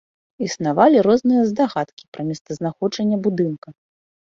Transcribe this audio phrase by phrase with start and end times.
[0.45, 3.69] Існавалі розныя здагадкі пра месцазнаходжанне будынка.